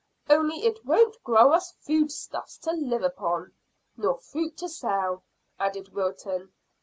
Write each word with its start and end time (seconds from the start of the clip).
"Only 0.27 0.65
it 0.65 0.83
won't 0.83 1.23
grow 1.23 1.51
us 1.53 1.73
food 1.79 2.11
stuffs 2.11 2.57
to 2.63 2.71
live 2.71 3.03
upon." 3.03 3.53
"Nor 3.95 4.17
fruit 4.17 4.57
to 4.57 4.67
sell," 4.67 5.21
added 5.59 5.89
Wilton. 5.93 6.51